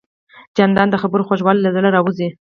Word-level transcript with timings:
جانداد 0.57 0.87
د 0.91 0.95
خبرو 1.01 1.27
خوږوالی 1.27 1.61
له 1.63 1.69
زړه 1.75 1.89
راوزي. 1.95 2.29